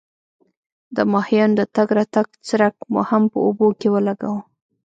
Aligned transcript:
د 0.95 0.97
ماهیانو 1.11 1.55
د 1.59 1.61
تګ 1.75 1.87
راتګ 1.97 2.27
څرک 2.47 2.75
مو 2.91 3.01
هم 3.09 3.23
په 3.31 3.37
اوبو 3.47 3.67
کې 3.79 3.87
ولګاوه. 3.93 4.41